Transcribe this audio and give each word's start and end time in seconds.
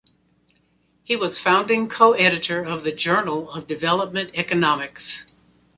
He 1.03 1.15
was 1.15 1.37
founding 1.37 1.87
co-editor 1.87 2.59
of 2.63 2.83
the 2.83 2.91
Journal 2.91 3.51
of 3.51 3.67
Development 3.67 4.31
Economics. 4.33 5.27